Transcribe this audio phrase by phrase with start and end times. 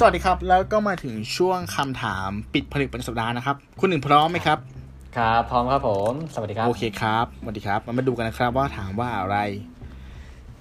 [0.00, 4.58] สวัสดีครับ แล้วก็มาถึงช่วงคำถามปิดผลิตประจำสัปดาห์นะครับ คุณหนึ่งพร้อมไหมครับ
[5.16, 9.36] ครับพร้อมครับผม สวัสดีครับโอเคครับสวัสดีครับมามาดูกันนะครับว่าถามว่าอะไร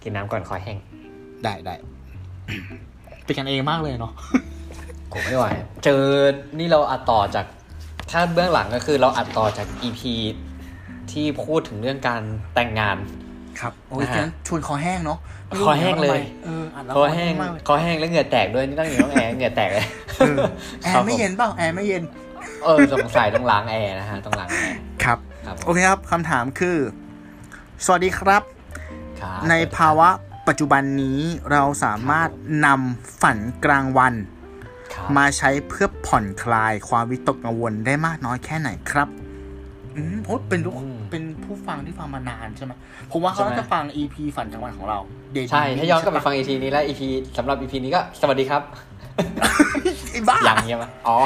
[0.02, 0.78] กินน้ำก่อนคอแห้ง
[1.44, 1.76] ได้ได้
[3.24, 4.14] เป็นกันเองมากเลยเนาะ
[5.12, 5.46] ผมไม่ไหว
[5.84, 6.04] เจอ
[6.60, 7.46] นี่เราอัดต่อจาก
[8.12, 10.02] ถ้าเบื้องหลังก็คือเราอัดต่อจาก EP
[11.12, 12.22] ที่พูดถึงเรื่องการ
[12.54, 12.98] แต่งงาน
[13.62, 19.86] ครับโอ้ยนะฮะงั้นชวนคอแห้งเนาะไม่รู้คอแห้งเลยเอออัดแล้วคอแห้งมากเลยคอแห้งแล้วเหงื่อแตกด้วยนี่ต้องอยู่ต้องแอร์เหงื่อแตกเลย
[20.18, 20.38] เออ
[20.84, 22.04] แอร์ไม่เย็นเปล่าแอร์ไม่เย็น
[22.64, 26.78] เออสงสัยต้องล้างแอร์นะฮะต้องล้างแอร์ครับ ครับผมโอเคครับคำถามคือ
[27.86, 28.44] สวัสดีครับ
[29.22, 30.10] ครับในภาวะ
[30.48, 31.20] ปัจจุบันนี้
[31.52, 32.30] เราสามารถ
[32.66, 34.14] นำฝันกลางวัน
[34.94, 39.08] ครับ มาใช้เพื่อผ่อนคลายความวิตกกังวลได้มากน้อยแค่ไหนครับ
[39.98, 40.74] อืมโอ้เป็นลูก
[41.12, 42.74] เป็นผู้ฟังที่ฟังมานานใช่ไหม
[43.12, 45.00] ผมว่าเขาน่าจะฟัง EP ฝันกลางวันของเรา
[45.36, 47.02] Daydreaming ใช่ถ้าย้อนกลับไปใช่ปะฟัง EP นี้แล้ว EP
[47.38, 48.62] สำหรับ EP นี้ก็สวัสดีครับ
[50.12, 51.18] ไอ้บ้ายังใช่ไหมอ๋อ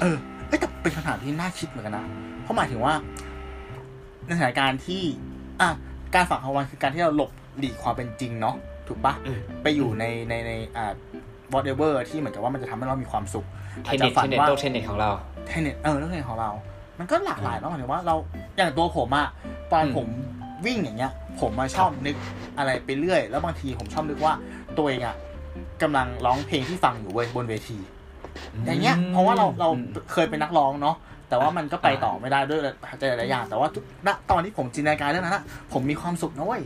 [0.00, 0.16] เออ
[0.48, 2.04] เอ้ยแต่เป็นคำถามที่น่าคิดเหมือนกันนะ
[2.42, 2.94] เพราะหมายถึงว่า
[4.26, 5.02] ในสถานการณ์ที่
[5.60, 5.68] อะ
[6.14, 8.54] การฝันกลางวันคือการที่เราหลบหลีกความเป็นจริงเนาะ
[8.88, 10.92] ถูกปะอืมไปอยู่ในในในอ่า
[11.52, 13.46] whatever ที่เหมือนกับว่ามันจะทำให้เรามีความสุข
[13.84, 15.10] เทอาจนจะนิสฝัเทนนนิสว่าโลกเทนนิสของเรา
[15.46, 16.50] เทนเน็ตเออเรื่องเทนเน็ตของเรา
[16.98, 18.14] มันก็หลากหลายเนาะหมายถึงว่าเรา
[18.56, 19.28] อย่างตัวผมอะ
[19.72, 20.06] ตอนอืมผม
[20.66, 22.16] วิ่งอย่างเงี้ย ผมมาชอบนึก
[22.58, 24.32] อะไรไปเรื่อย แล้วบางทีผมชอบนึกว่า
[24.76, 25.16] ตัวเองอะ
[25.82, 27.78] กำลังร้องเพลงที่ฟังอยู่เว้ยบนเวที
[28.66, 29.68] อย่างเงี้ย เพราะว่าเราเรา
[30.12, 30.96] เคยเป็นนักร้องเนาะ
[31.28, 36.62] แต่ว่ามันก็ไปต่อไม่ได้ด้วยปัจจัยหลายๆอย่าง แต่ว่าทุกณตอนที่ผมจินตนาการเรื่องนั้นอะผมมีความสุขนะเว้ย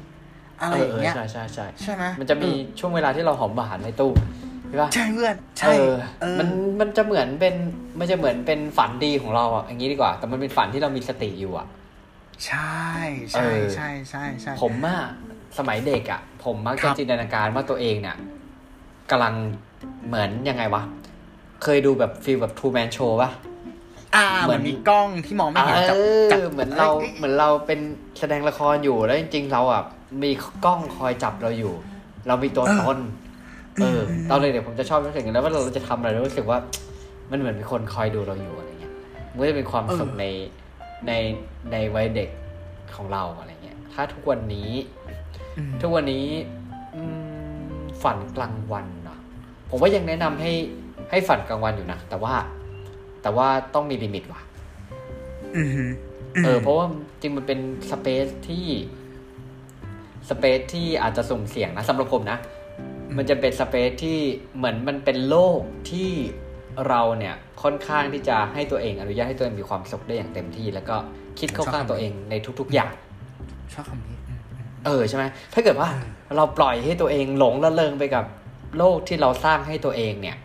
[0.63, 5.91] อะไรอย่างเงี้ยใช่ใช่ใช่ใช่ไหมมันจะมีช่วงเวลาที่เราหอมหวานในตู้ใช่ปะใช่เพื่อนเอใช่อ
[6.23, 6.49] เออมัน
[6.81, 7.55] มันจะเหมือนเป็น
[7.99, 11.67] มันจะเหมือนเป็นฝันดีของเราอะอย่างนี้ดีกว่า แต่มันเป็นฝันที่เรามีสติอยู่อะ
[12.47, 12.81] ใช่
[13.33, 15.01] ใช่เออใช่ใช่ใช่ผมอะ
[15.59, 18.17] สมัยเด็กอะ ผมมักครัจะบจินตนาการว่าตัวเองเนี่ย
[19.11, 19.35] กำลัง
[20.07, 20.83] เหมือนยังไงวะ
[21.63, 23.31] เคยดูแบบฟีลแบบทูแมนโชว์ป่ะ
[24.17, 25.99] อ่าเหเหมืมืออนนมีกล้องที่มองไม่เห็นจับ
[26.29, 27.81] เอจับอเหมือนเราอ้ยเหมือนเราเป็น
[28.19, 29.83] แสดงละครอยู่แล้วจริงๆเราอะ
[30.23, 30.31] มี
[30.65, 31.75] กล้องคอยจับเราอยู่
[32.27, 32.99] เรามีตัวตน
[33.81, 34.01] เออ
[34.31, 36.59] ตอนเด็กๆผมจะชอบรู้สึกอย่างนั้นแล้วว่าเราจะทำอะไรแล้วรู้สึกว่า
[37.31, 38.95] มันเหมือนมีคนคอยดูเราอยู่อะไรเงี้ย
[39.31, 40.27] มันก็จะเป็นความสุขใน
[41.07, 41.13] ใน
[41.73, 42.29] ในวัยเด็ก
[42.97, 44.71] ของเราอะไรเงี้ย ถ้าทุกวันนี้
[45.57, 46.27] อืมทุกวันนี้
[46.97, 47.03] อื
[47.59, 47.73] ม
[48.03, 49.19] ฝันกลางวันเนาะ
[49.71, 50.53] ผมว่ายังแนะนำให้
[51.11, 52.35] ให้ฝันกลางวันอยู่นะแต่ว่า
[53.23, 54.41] แต่ว่าต้องมีลิมิตว่ะ
[55.57, 55.91] อือหือ
[56.45, 56.87] เออ เพราะว่า
[57.21, 57.59] จริงมันเป็น
[57.91, 58.67] สเปซที่
[60.29, 62.39] สเปซที่อาจจะสุ่มเสี่ยงนะสำหรับผมนะ
[63.17, 64.19] มันจะเป็นสเปซที่
[64.57, 66.11] เหมือนมันเป็นโลกที่
[66.89, 70.97] เราเนี่ยค่อนข้างที่จะให้ตัวเองอนุญาตให้ตัวเองมีความสุขได้อย่างเต็มที่ แล้วก็
[71.39, 72.93] คิดเข้าข้างตัวเองในทุก ๆ อย่าง
[73.75, 75.25] ชอบคำนี้อืมอืมเออใช่ไหม
[75.55, 75.89] ถ้าเกิดว่า
[76.37, 78.25] เราปล่อยให้ตัวเองหลงละเลงไปกับ
[78.79, 80.37] โลกที่เราสร้างให้ตัวเองเนี่ย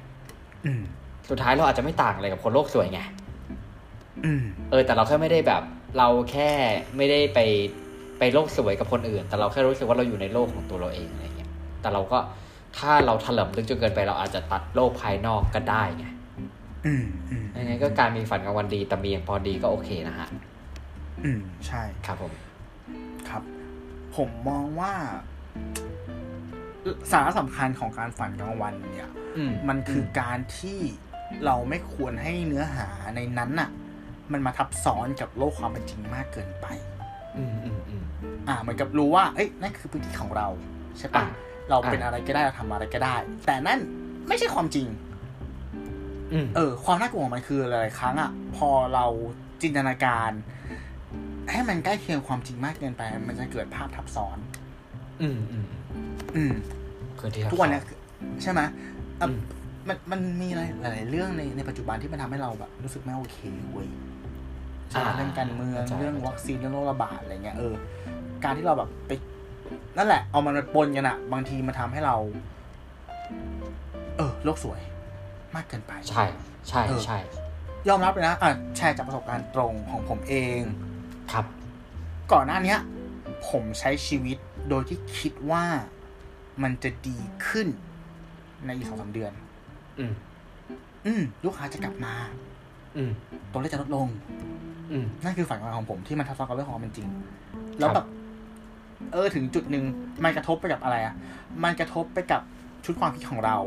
[0.66, 0.82] อืม
[1.30, 3.00] สุดท้ายเราอาจจะไม่ต่างอะไรกับคนโลกสวยไง
[4.26, 5.64] อืมเออ แต่เราแค่ไม่ได้แบบ
[5.98, 6.50] เราแค่
[6.98, 7.40] ไม่ได้ไป
[8.20, 11.52] ไปโลกสวยกับคนอื่น แต่เราแค่รู้สึกว่าเราอยู่ในโลกของตัวเราเองอะไรเงี้ย
[11.82, 12.20] แต่เราก็
[12.78, 16.06] ถ้าเราถลำลึกจนเกินไปเราอาจจะตัดโลกภายนอกก็ได้ไง
[16.86, 20.28] อืมอืมยังไงก็การมีฝันกลางวันดีแต่มีอย่างพอดีก็โอเคนะฮะ
[21.24, 22.34] อืมใช่ครับผม
[23.30, 23.42] ครับ
[24.16, 24.94] ผมมองว่า
[27.12, 30.80] สาระสำคัญของการฝันกลางวันเนี่ยอืมมันคือการที่
[31.46, 33.70] เราไม่ควรให้เนื้อหาในนั้นน่ะ
[34.32, 36.68] มันมาทับซ้อนกับโลกความเป็นจริงมากเกินไป
[37.38, 38.04] อืมอืมอืม
[38.48, 40.48] อ่าเหมือนกับรู้ว่า เอ้ยนั่นคือพื้นที่ของเรา
[41.00, 41.26] ใช่ปะอะ
[41.70, 43.80] เราเป็นอะอะไรก็ได้เราทำอะไรก็ได้ แต่นั่น
[44.28, 44.88] ไม่ใช่ความจริง
[46.34, 49.06] อืมเออ ความน่ากลัวของมันคือหลายๆครั้งอะ พอเรา
[49.62, 50.32] จินตนาการ
[51.52, 54.38] ให้มันใกล้เคียงความจริงมากเกินไป มันจะเกิดภาพทับซ้อน
[55.22, 55.66] อืมอืม
[56.36, 56.54] อืม
[57.20, 57.98] คือที่ทุกวันเนี้ยคือ
[58.44, 58.62] ใช่ไหม
[59.22, 59.40] อะอืม
[59.88, 63.38] มันมันมีอะไรหลาย ๆ เรื่องในในปัจจุบันที่มันทำให้เราแบบ รู้สึกไม่โอเค
[63.72, 63.88] เว้ย
[64.90, 67.74] ใช่ไหมเรื่องการเมืองเรื่องวัคซีนเรื่องโรคระบาดอะไรเงี้ยเออ
[68.44, 69.12] การที่เราแบบไป
[69.98, 72.16] นั่นแหละ เอามันมาปนกันอะบางทีมันทำให้เรา
[74.18, 74.82] เออโลกสวย
[75.56, 76.26] มากเกินไป ใช่
[76.68, 77.20] ใช่เออใช่
[77.90, 80.62] ยอมรับเลยนะอะแชร์จากประสบการณ์ตรงของผมเอง
[81.32, 81.46] ครับ
[82.32, 82.80] ก่อนหน้าเนี้ย
[83.50, 84.38] ผมใช้ชีวิต
[84.70, 85.64] โดยที่คิดว่า
[86.64, 87.18] มันจะดี
[87.48, 87.68] ขึ้น
[88.66, 89.32] ในอีกสองสามเดือน
[90.00, 90.14] อืม
[91.06, 92.14] อืม ลูกค้าจะกลับมา
[92.96, 93.12] อืม
[93.52, 94.08] ตัวเลขจะลดลง
[94.92, 97.08] อืม นั่นคือฝันของผมที่มันทับซ้อนกับเรื่องของความเป็นจริง
[97.80, 98.08] แล้วครับแบบ
[99.14, 99.86] เออถึงจุดหนึ่ง
[100.24, 101.16] มันกระทบไปกับอะไรอะ
[101.64, 102.42] มันกระทบไปกับ
[102.86, 103.58] ชุดความคิดของเรา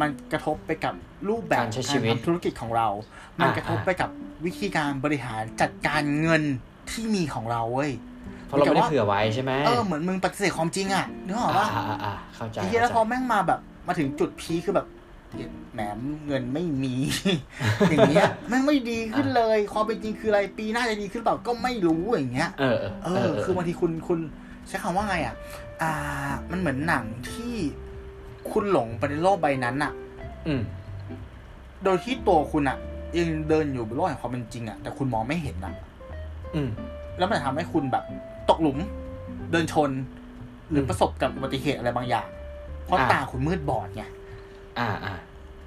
[0.00, 0.94] มันกระทบไปกับ
[1.28, 2.88] รูปแบบการใช้ชีวิตทำธุรกิจของเรา
[3.40, 4.10] มันอ่ากระทบไปกับ
[4.44, 6.42] วิธีการบริหารจัดการเงิน
[6.90, 7.92] ที่มีของเราเว้ย
[8.46, 14.86] เพราะเราไม่ได้เผื่อไว้ใช่ไหมเออเหมือนมึงปฏิเสธความจริงอะนึกออกอ่าปะอ่าอ่าเข้าใจไอ้เหี้ยแล้วพเข้าอใจแม่งมาแบบ มาถึงจุดพีคคือแบบ
[15.72, 15.80] แหม
[16.26, 16.94] เงินไม่มี
[17.90, 24.18] อย่างเงี้ยแม่งไม่ดีขึ้นเลย ความเป็นจริงคืออะไรปีหน้าจะดีขึ้นเปล่าก็ไม่รู้อย่างเงี้ย เออ เออเออคือบางทีคุณคุณ
[24.68, 25.34] ใช้คำว่าไงอะ
[25.82, 25.92] อ่า
[26.50, 27.54] มันเหมือนหนังที่
[28.50, 29.92] คุณหลงไปในโลกใบนั้นอะ
[30.46, 30.62] อืม
[31.84, 32.78] โดยที่ตัวคุณอะ
[33.18, 35.74] ยังเดินอยู่บนโลกแห่งความเป็นจริงอะแต่คุณมองไม่เห็นอะ
[36.54, 36.68] อืม
[37.18, 38.04] แล้วมันจะทำให้คุณแบบ
[38.50, 38.78] ตกหลุม
[39.52, 39.90] เดินชน
[40.70, 42.28] หรืออมประสบกับอุบัติเหตุอะไรบางอย่าง
[42.84, 44.04] เพราะอ่าตาคุณมืดบอดไง
[44.78, 45.14] อ่าอ่า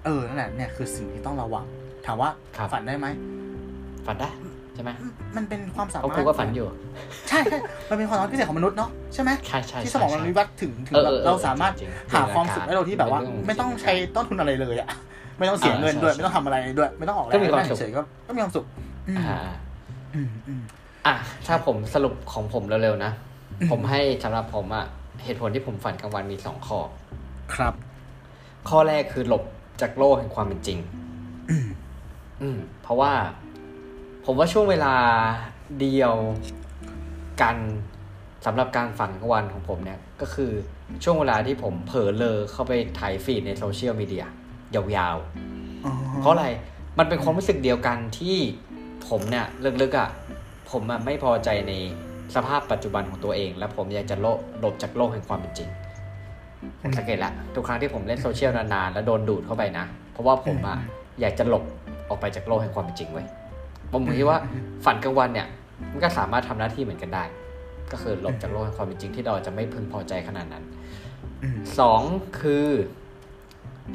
[0.06, 1.66] เออนั่นแหละเนี่ยคือสิ่งที่ต้องระวัง
[2.06, 3.08] ถามว่าครับฝันได้ไหม
[4.06, 4.30] ฝันได้
[4.76, 4.90] ใช่ไหม
[5.38, 6.68] มันเป็นความสาเพราะมารถกูก็ฝันอยู่
[7.30, 7.60] ใช่ใช่
[7.90, 14.90] มันเป็นความสามารถพิเศษของมนุษย์เนาะใช่ไหมใช่ใช่ที่สมองมันใช่วิวัฒน์ถึงถึงเออแบบเออเราสามารถจริงๆหาความสุขได้โดยที่แบบว่าเป็นเรื่องไม่ต้องจริงใช้ต้นทุนอะไรเลยอะ
[15.38, 18.66] ไม่ต้องเสียอ่าเงินด้วยใช่ไม่ต้องทำอะไรด้วย ไม่ต้องออกแรก็งมีความสุขเฉยๆก็ก็มีความสุข
[19.08, 19.38] อืมอ่า
[20.16, 20.62] อืมอืม
[21.08, 21.16] อะ
[21.48, 23.12] ถ้าผมสรุปของผมเร็วๆนะ
[23.72, 24.86] ผมให้สำหรับผมอะ
[25.24, 26.80] เหตุผลที่ผมฝันกลางวันมีสองข้อ
[27.54, 27.74] ครับ
[28.70, 29.44] ข้อแรกคือหลบ
[29.82, 30.80] จากโลกแห่งความเป็นจริง
[31.50, 31.68] อืม
[32.42, 33.12] อืมเพราะว่า
[34.26, 34.94] ผมว่าช่วงเวลา
[35.82, 36.14] เดียว
[37.42, 37.58] กัน
[38.46, 40.52] สำหรับการฝันกลางวันของผมเนี่ย ก็คือ
[41.04, 44.26] ช่วงเวลาที่ผมเผลอเลอเข้าไปไถ feed ในโซเชียลมีเดีย
[44.76, 46.48] ยาวๆอ๋อเพราะอะไร
[47.00, 48.38] มันเป็นความรู้สึกเดียวกันที่
[49.08, 49.46] ผมเนี่ย
[49.82, 50.10] ลึกๆอะ
[50.72, 51.74] ผมอะไม่พอใจใน
[52.36, 54.28] สภาพปัจจุบันของตัวเอง และผมอยากจะโล
[54.60, 55.70] หลบจากโลกแห่งความเป็นจริง
[56.82, 60.78] ผมสังเกตละทุกครั้งที่ผมเล่นโซเชียลนานๆแล้วโดนดูดเข้าไปนะ เพราะว่าผมอะ
[61.22, 61.64] อยากจะหลบ
[62.10, 63.28] ออกไปจากโลกแห่งความเป็นจริงไว้ย
[63.92, 64.40] ผมคิดว่า
[64.86, 65.48] ฝันกลางวันเนี่ย
[65.92, 67.24] มันก็สามารถทำหน้าที่เหมือนกันได้
[67.92, 70.64] ก็คือหลบจากโลกแห่งความเป็นจริงที่เราจะไม่พึงพอใจขนาดนั้น
[71.44, 72.02] อืมสอง
[72.40, 72.68] คือ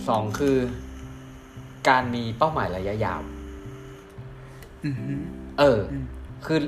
[0.08, 0.56] สองคือ
[1.88, 3.20] การมีเป้าหมายระยะยาว
[4.84, 4.96] อืม
[5.58, 6.04] เอออืม
[6.46, 6.58] คือ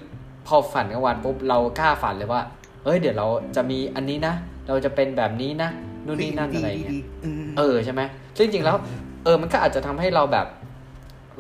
[0.47, 2.43] พอฝันกลางวันปุ๊บเรากล้าฝันเลยว่า
[2.85, 3.27] เอ้ย เดี๋ยวเรา
[3.57, 4.35] จะมีอันนี้นะ
[4.69, 5.71] เราจะเป็นแบบนี้นะ
[6.07, 8.03] นู่นนี่นั่นอะไรอย่างเงี้ยดีๆอืมเออใช่ไหม
[8.39, 8.77] ซึ่งจริงๆแล้ว
[9.25, 10.47] เออ มันก็อาจจะทำให้เราแบบ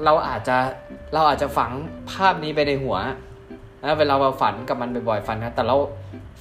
[0.04, 0.56] เราอาจจะ
[1.14, 1.70] เราอาจจะฝัง
[2.12, 2.96] ภาพนี้ไปในหัว
[3.82, 5.76] นะเวลาเราฝันกับมันบ่อยๆฝันนะแต่เรา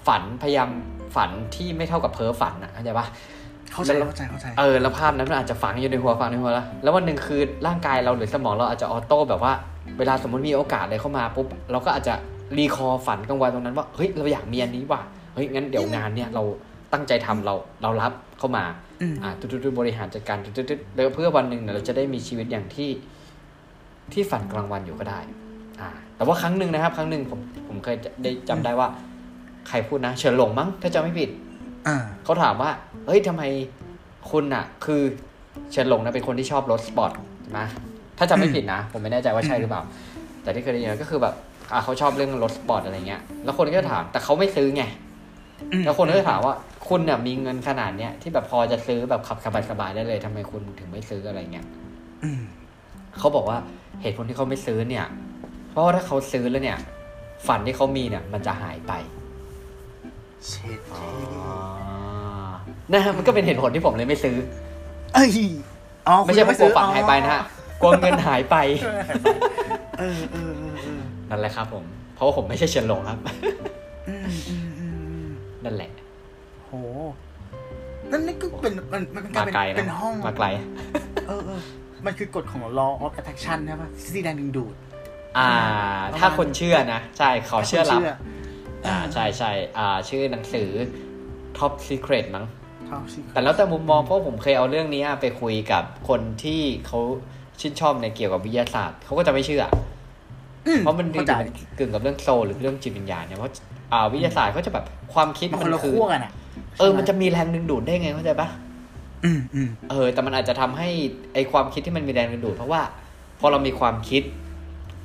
[0.07, 0.69] ฝันพยายาม
[1.15, 3.05] ฝันที่ไม่เท่ากับเพ้อฝันอะเข้าใจปะ
[3.73, 9.53] เข้าใจเข้าใจเข้าใจเออแล้วภาพนั้นมันอาจจะฝังอยู่ในหัวฝังในหัวแล้วแล้ววันหนึ่งคือร่างกายเราหรือสมองเราอาจจะออโต้แบบว่า
[9.97, 12.13] เวลาสมมติมีโอกาสอะไรเข้ามาปุ๊บเราก็อาจจะ
[12.57, 15.01] รีคอร์ฝันกลางวันตรงนั้นว่าเฮ้ยเราอยากมีอันนี้ว่ะ
[15.33, 16.43] เฮ้ยงั้นเดี๋ยวงานเนี่ยเรา
[16.93, 18.63] ตั้งใจทำเราเรารับเข้ามา
[19.01, 22.89] อืมอ่าตุ๊ดๆบริหารจัดการตุ๊ดๆแล้วเพื่อวันหนึ่งเนี่ยเราจะได้มีชีวิตอย่างที่
[24.13, 25.19] ที่ฝันกลางวันอยู่ก็ได้
[25.81, 28.87] อ่าแต่ว่าครั้งหนึ่งนะครับ ครั้งหนึ่งผมผมเคยได้จำได้ว่า
[29.67, 31.29] ใครพูดนะ เฉินหลงมั้งถ้าจำไม่ผิด
[31.87, 32.69] อ่าเขาถามว่า
[33.05, 33.43] เฮ้ยทำไม
[34.31, 35.01] คุณอะคือ
[35.71, 37.11] เฉินหลงนะเป็นคนที่ชอบรถสปอร์ต
[37.43, 37.61] ใช่ไหม
[38.17, 39.83] ถ้าจำไม่ผิดนะ ผมไม่แน่ใจว่าใช่หรือเปล่า
[40.43, 41.33] แต่ที่เคยได้ยินก็คือแบบ
[41.71, 44.83] อะเขาชอบเรื่องรถสปอร์ตอะไรเงี้ยแล้วคนก็ถาม แต่เขาไม่ซื้อไง
[45.73, 46.53] อืมแล้วคนก็จะถามว่า
[46.87, 49.37] คุณเนี่ยมีเงินขนาดเนี้ยที่แบบพอจะซื้อแบบขับ
[49.69, 51.65] สบายๆได้เลยทำไมคุณถึงไม่ซื้ออะไรเงี้ย
[52.23, 52.41] อืม
[53.19, 53.57] เขาบอกว่า
[54.01, 55.05] เหตุผลที่เขาไม่ซื้อเนี่ย
[55.69, 56.77] เพราะว่าถ้าเขาซื้อแล้วเนี่ย
[57.47, 58.93] ฝันที่เขามีเนี่ย มันจะหายไป
[60.47, 60.79] เช็ด
[62.93, 64.37] นะฮะมันก็เป็นเหตุผลที่ผมเลยไม่ซื้อ
[65.13, 65.29] เอ้ย
[66.07, 67.41] อ๋อไม่ใช่เพราะกลัวฝันหายไปนะฮะ
[67.81, 68.55] กลัวเงินหายไป
[69.99, 71.83] เออเออเออเออนั่นแหละครับผม
[72.15, 73.19] เพราะว่าผมไม่ใช่เฉินหลงครับ
[74.07, 75.27] อืมอืมอืมอืม
[75.63, 75.91] นั่นแหละ
[76.65, 76.71] โห
[78.11, 80.47] นั่นนี่ก็เป็นมันมันกลามายเป็นไกลนะเป็นห้องมาไกล
[81.27, 81.61] เออเออ
[82.05, 84.75] มันคือกฎของ law of attraction ใช่ปะสีแดงดึงดูด
[85.37, 85.49] อ่า
[86.19, 88.15] ถ้าคนเชื่อนะ ใช่เขาเชื่อรับอ่า
[88.87, 90.69] อ่าใช่ใช่อ่า ชื่อหนังสือ
[91.57, 92.45] Top Secret มั้ง
[92.87, 96.99] เท่าชื่อแต่แล้วแต่มุมมองเพราะผมเคยเอาเรื่องนี้ไปคุยกับคนที่เขา
[97.59, 99.63] ชื่นชอบในเกี่ยวกับวิทยาศาสตร์เขาก็จะไม่เชื่อ
[100.67, 101.33] อืเพราะมันเข้าใจ
[101.77, 103.51] กึ่งกับเรื่อง soul หรือเรื่องจิตวิญญาณเนี่ยเพราะ
[103.93, 106.31] อ่าวิทยาศาสตร์เขาจะแบบความคิดมันมันคือคนละขั้วกันอะ
[106.79, 108.66] เออ มันจะมีแรงดึงดูดได้ไงเข้าใจปะอืมอืม
[109.89, 110.89] เออ แต่มันอาจจะทำให้
[111.33, 112.81] ไอความคิดที่มันมีแรงดึงดูด เพราะว่า
[113.39, 114.23] พอเรามีความคิด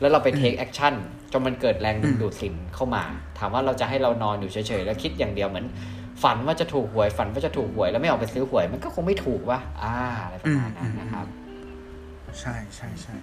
[0.00, 0.94] แล้วเราไป take action
[1.32, 3.02] จนมันเกิดแรงดึงดูดสิ่งเข้ามา
[3.38, 5.66] ถามว่าเราจะให้เรานอนอยู่เฉยๆแล้วคิดอย่างเดียวเหมือน
[6.22, 11.26] ฝันว่าจะถูกหวย ฝันว่าจะถูกหวย แล้วไม่ออกไปซื้อหวย มันก็คงไม่ถูกวะอ่า อะไรประมาณนั้นนะครับ
[12.40, 13.14] ใช่ใช่ใช่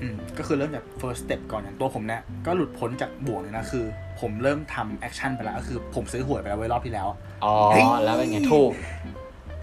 [0.00, 3.84] อืมก็คือเริ่มจาก first step ก่อนอย่างตัวผมเนี่ยก็หลุดพ้นจากบ่วงเลยนะคือ
[4.20, 7.08] ผมเริ่มทำแอคชั่นไปแล้วก็คือผมซื้อหวยไปแล้วไว้รอบที่แล้ว
[7.44, 8.72] อ๋อเฮ้ยแล้วเป็นไงถูก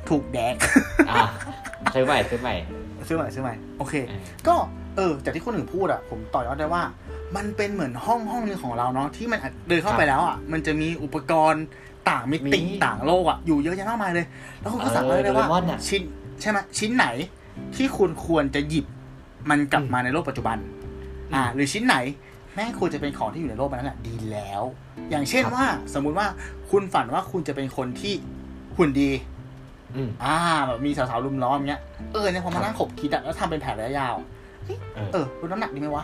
[0.09, 0.55] ถูกแดก
[1.09, 1.25] อะ
[1.93, 2.55] ซื้อใหม่ซื้อใหม่
[3.07, 4.55] ซื้อใหม่ซื้อใหม่โอเคเออก็
[4.95, 6.83] เออจากที่คนอื่นพูดอะผมต่อยอดได้ว่า
[7.35, 11.65] มันเป็นเหมือนห้องห้องหนึงของเราเนาะที่มันอาจเดินเข้าไปแล้วอะมันจะมีอุปกรณ์
[12.09, 14.25] ต่างมิติมีต่างโลกอะอยู่เยอะแยะมากมายเลย
[14.61, 16.01] แล้วคุณก็สามารถเลือกได้ว่าเออโดเรมอนน่ะชิ้น
[16.41, 17.05] ใช่ไหมชิ้นไหน
[17.75, 18.85] ที่คุณควรจะหยิบ
[19.49, 20.57] มันกลับมาในโลกปัจจุบัน
[21.33, 21.95] อ่า หรือชิ้นไหน
[22.53, 24.63] แม่งควรจะเป็นของที่อยู่ในโลกนั้นแหละดีแล้ว
[25.09, 26.27] อย่างเช่นครับว่าสมมุติว่า
[26.71, 28.13] คุณฝันว่าคุณจะเป็นคนที่
[28.77, 29.09] หุ่นดี
[29.95, 30.35] อืมอ่า
[30.67, 31.81] แบบมีสาวๆรุมล้อมเงี้ย
[32.13, 34.15] เออเนี่ยพอมานั่งขบคิดอะแล้วทำเป็นแผนระยะยาว
[34.65, 36.03] เฮ้ยเออเออลดน้ำหนักดีไหมวะ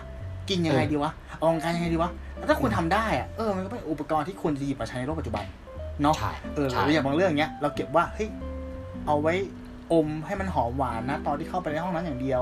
[0.49, 5.45] กินยังไงเออดีวะออกกำลังกายยังไงดีวะ แล้วถ้าคุณทำได้อะเออมันก็เป็นอุปกรณ์ที่ควรจะหยิบมาใช้ในโลกปัจจุบัน
[6.01, 8.29] เนาะใช่เออใช่หรืออย่างบางเรื่องเงี้ยเราเก็บว่าเฮ้ย
[9.07, 9.33] เอาไว้
[9.93, 12.41] อมให้มันหอมหวานนะ ตอนที่เข้าไปในห้องนั้นอย่างเดียว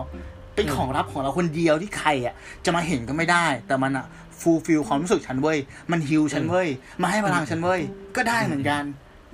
[0.55, 2.33] เป็นของลับของเราคนเดียวที่ใครอะ
[2.65, 4.05] จะมาเห็นก็ไม่ได้ แต่มันอะ
[4.39, 5.57] fulfill ความรู้สึกฉันเว้ย
[5.91, 6.67] มัน heal ฉันเว้ย
[7.01, 7.81] มาให้พลังฉันเว้ย
[8.15, 8.83] ก็ได้เหมือนกัน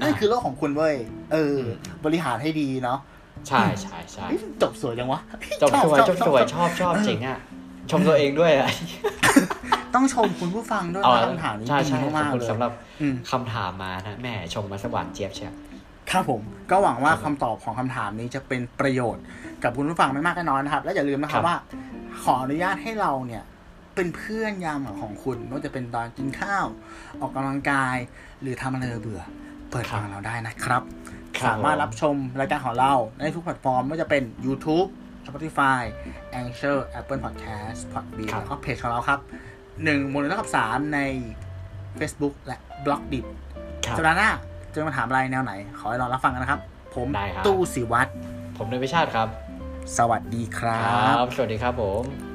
[0.01, 0.95] นั่นคือโลกของคุณเว้ย
[1.33, 1.59] เออ
[2.05, 2.99] บริหารให้ดีเนาะ
[3.47, 5.19] ใช่ใช่ใช่เฮ้ยจบสวยจังวะ
[5.61, 7.39] จบสวยจบสวยชอบชอบเจ๋งอะ
[7.91, 8.69] ชมตัวเองด้วยอะ
[9.95, 15.53] ต้องชมคุณผู้ฟังด้วยเอานะคำถามนี้ใช่ดีใช่ขอบมากคุๆณเลยสำหรับอืมคำถามมานะแหม่ชมมาสวานเจี๊ยบเชียว
[16.11, 19.23] ครับผมก็หวังว่าคำตอบของคำถามนี้จะเป็นประโยชน์
[19.63, 21.57] กับคุณผู้ฟังไม่มากก็น้อยนะครับ และอย่าลืมนะครัครับบว่า
[22.23, 23.43] ขออนุญาตให้เราเนี่ย
[23.95, 26.65] เป็นเพื่อนยามหลังของคุณไม่ว่าจะเป็นตอนกินข้าว
[27.21, 27.95] ออกกำลังกาย
[28.41, 29.21] หรือทำอะไรเบื่อ
[29.71, 30.81] เปิดฟังเราได้นะครับ
[31.37, 34.87] ครับ สามารถรับชมรายการของเราในทุกแพลตฟอร์มไม่ว่าจะเป็น YouTube
[35.27, 35.81] Spotify
[36.39, 39.19] Anchor Apple Podcast Podbean ครับแล้วก็เพจของเราครับ
[39.83, 40.99] หนึ่งมูลนิธิกับสามใน
[41.99, 43.25] Facebook และ b l o g d i t
[43.85, 44.29] ครับสัปดาห์หน้า
[44.73, 46.61] จะมาถามอะไรแนวไหน ขอให้รอรับฟังกันนะครับ
[46.95, 48.11] ผมได้ครับตู้สิวัตร
[48.57, 49.27] ผมในวิชาติครับ
[49.97, 52.26] สวัสดีครัครับบสวัสดีครับผม